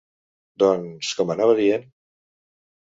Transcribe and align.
Doncs, 0.63 1.11
com 1.21 1.35
anava 1.37 1.59
dient. 1.63 1.89